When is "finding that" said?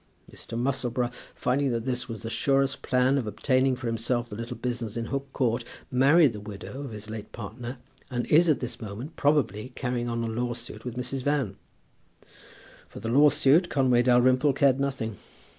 1.35-1.85